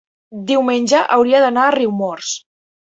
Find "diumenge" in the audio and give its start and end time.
0.51-1.03